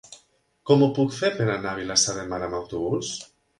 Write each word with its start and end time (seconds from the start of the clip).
Com 0.69 0.85
ho 0.85 0.87
puc 0.95 1.13
fer 1.17 1.31
per 1.37 1.47
anar 1.57 1.75
a 1.75 1.79
Vilassar 1.83 2.17
de 2.19 2.25
Mar 2.35 2.43
amb 2.51 2.61
autobús? 2.65 3.15